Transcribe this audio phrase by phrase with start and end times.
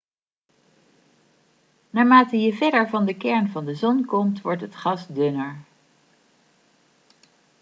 [1.89, 5.55] naarmate je verder van de kern van de zon komt wordt het gas dunner